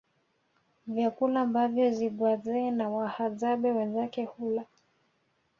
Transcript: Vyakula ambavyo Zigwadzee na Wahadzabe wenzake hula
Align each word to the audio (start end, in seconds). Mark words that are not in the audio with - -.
Vyakula 0.87 1.41
ambavyo 1.41 1.91
Zigwadzee 1.93 2.71
na 2.71 2.89
Wahadzabe 2.89 3.69
wenzake 3.77 4.23
hula 4.31 4.65